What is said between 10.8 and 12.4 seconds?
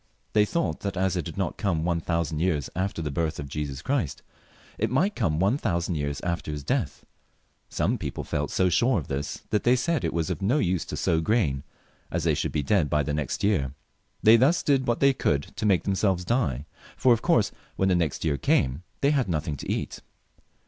to sow corn, as they